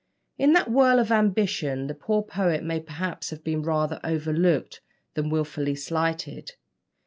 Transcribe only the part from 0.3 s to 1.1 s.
In that whirl